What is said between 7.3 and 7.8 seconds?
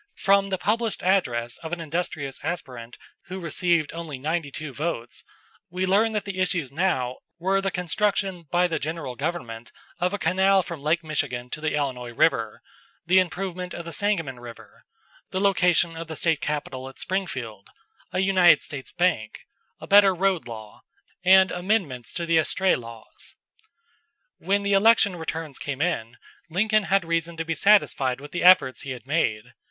were the